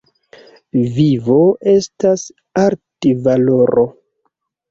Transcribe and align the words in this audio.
Vivo 0.95 1.35
estas 1.73 2.25
altvalora. 2.63 3.85